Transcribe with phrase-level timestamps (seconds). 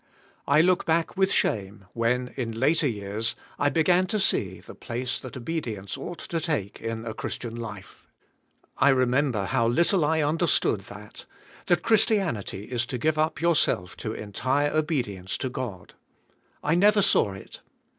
[0.47, 5.19] I look back with shame when, in later jears, I began to see the place
[5.19, 6.57] that obedience ought 212 THE SPIRITUAI.
[6.57, 6.73] I.IFE.
[6.73, 8.07] to take in a Christian life.
[8.79, 11.27] I remember how little I understood that—
[11.67, 15.93] that Christianity is to g ive up your self to entire obedience to God.
[16.63, 17.59] I never saw it.